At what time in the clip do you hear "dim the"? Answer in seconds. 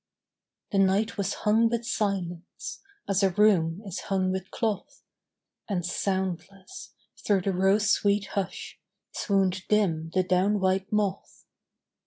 9.67-10.23